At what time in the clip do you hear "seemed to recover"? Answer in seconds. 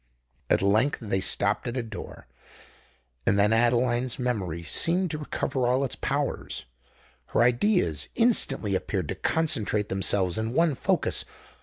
4.63-5.67